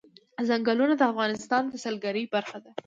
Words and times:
ځنګلونه 0.47 0.93
د 0.97 1.01
افغانستان 1.11 1.63
د 1.67 1.73
سیلګرۍ 1.83 2.23
برخه 2.33 2.57
ده. 2.63 2.71